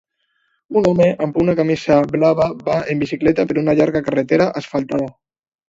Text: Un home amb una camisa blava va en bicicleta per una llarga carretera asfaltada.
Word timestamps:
Un 0.79 0.87
home 0.91 1.05
amb 1.25 1.37
una 1.43 1.55
camisa 1.59 1.99
blava 2.17 2.49
va 2.71 2.79
en 2.95 3.05
bicicleta 3.05 3.47
per 3.53 3.61
una 3.65 3.79
llarga 3.83 4.05
carretera 4.11 4.51
asfaltada. 4.65 5.15